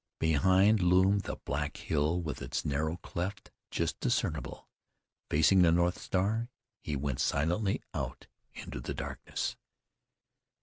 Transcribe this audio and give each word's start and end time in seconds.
Behind 0.17 0.81
loomed 0.81 1.25
the 1.25 1.35
black 1.45 1.77
hill 1.77 2.19
with 2.19 2.41
its 2.41 2.65
narrow 2.65 2.97
cleft 2.97 3.51
just 3.69 3.99
discernible. 3.99 4.67
Facing 5.29 5.61
the 5.61 5.71
north 5.71 5.99
star, 5.99 6.49
he 6.81 6.95
went 6.95 7.19
silently 7.21 7.83
out 7.93 8.25
into 8.55 8.79
the 8.79 8.95
darkness. 8.95 9.55